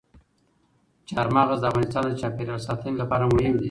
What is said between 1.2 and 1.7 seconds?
مغز د